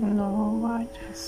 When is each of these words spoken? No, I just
No, 0.00 0.62
I 0.64 0.86
just 1.08 1.27